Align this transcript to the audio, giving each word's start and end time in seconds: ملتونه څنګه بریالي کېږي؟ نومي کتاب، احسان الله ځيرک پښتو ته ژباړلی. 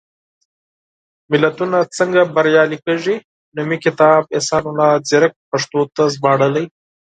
ملتونه 1.31 1.77
څنګه 1.97 2.21
بریالي 2.35 2.77
کېږي؟ 2.85 3.15
نومي 3.55 3.77
کتاب، 3.85 4.21
احسان 4.35 4.63
الله 4.69 4.89
ځيرک 5.07 5.33
پښتو 5.51 5.79
ته 5.95 6.03
ژباړلی. 6.13 6.65